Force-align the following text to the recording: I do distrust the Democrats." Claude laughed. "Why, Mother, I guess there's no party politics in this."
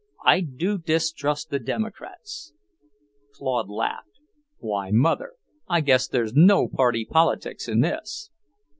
I 0.25 0.39
do 0.41 0.79
distrust 0.79 1.51
the 1.51 1.59
Democrats." 1.59 2.53
Claude 3.35 3.69
laughed. 3.69 4.17
"Why, 4.57 4.89
Mother, 4.89 5.33
I 5.69 5.81
guess 5.81 6.07
there's 6.07 6.33
no 6.33 6.67
party 6.67 7.05
politics 7.05 7.67
in 7.67 7.81
this." 7.81 8.31